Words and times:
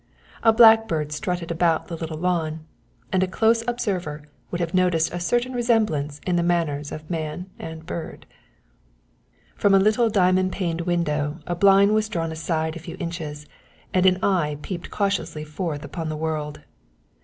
A 0.41 0.51
blackbird 0.51 1.11
strutted 1.11 1.51
about 1.51 1.85
the 1.87 1.95
little 1.95 2.17
lawn, 2.17 2.61
and 3.13 3.21
a 3.21 3.27
close 3.27 3.63
observer 3.67 4.23
would 4.49 4.59
have 4.59 4.73
noticed 4.73 5.13
a 5.13 5.19
certain 5.19 5.53
resemblance 5.53 6.19
in 6.25 6.37
the 6.37 6.41
manners 6.41 6.91
of 6.91 7.07
man 7.07 7.51
and 7.59 7.85
bird. 7.85 8.25
From 9.55 9.75
a 9.75 9.79
little 9.79 10.09
diamond 10.09 10.53
paned 10.53 10.81
window 10.81 11.37
a 11.45 11.53
blind 11.53 11.93
was 11.93 12.09
drawn 12.09 12.31
aside 12.31 12.75
a 12.75 12.79
few 12.79 12.97
inches 12.99 13.45
and 13.93 14.07
an 14.07 14.17
eye 14.23 14.57
peeped 14.63 14.89
cautiously 14.89 15.43
forth 15.45 15.85
upon 15.85 16.09
the 16.09 16.17
world. 16.17 16.61